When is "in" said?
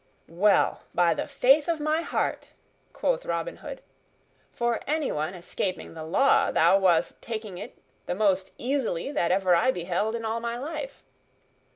10.15-10.25